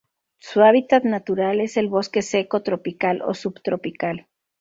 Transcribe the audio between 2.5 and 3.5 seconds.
tropical o